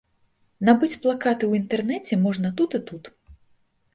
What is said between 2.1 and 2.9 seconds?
можна тут і